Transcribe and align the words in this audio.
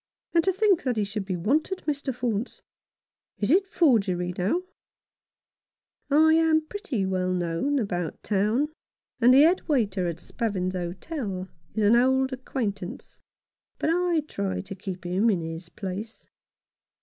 And 0.33 0.43
to 0.45 0.51
think 0.51 0.81
that 0.81 0.97
he 0.97 1.03
should 1.03 1.25
be 1.25 1.35
wanted, 1.37 1.83
Mr. 1.85 2.11
Faunce! 2.11 2.61
Is 3.37 3.51
it 3.51 3.67
forgery, 3.67 4.33
now?" 4.35 4.63
I 6.27 6.33
am 6.33 6.61
pretty 6.65 7.05
well 7.05 7.31
known 7.31 7.77
about 7.77 8.23
town, 8.23 8.69
and 9.19 9.31
the 9.31 9.41
head 9.43 9.61
waiter 9.67 10.07
at 10.07 10.19
Spavins's 10.19 10.73
hotel 10.73 11.49
is 11.75 11.83
an 11.83 11.95
old 11.95 12.33
acquaint 12.33 12.81
ance; 12.81 13.21
but 13.77 13.91
I 13.91 14.21
try 14.21 14.61
to 14.61 14.73
keep 14.73 15.03
him 15.05 15.29
in 15.29 15.41
his 15.41 15.69
place. 15.69 16.25